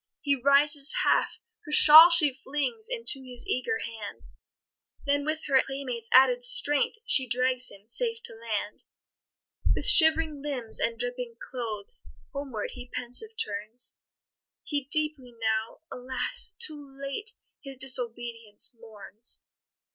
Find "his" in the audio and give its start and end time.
3.23-3.45, 17.63-17.77